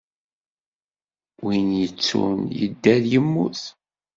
[1.43, 3.59] Win yettun, yedder yemmut.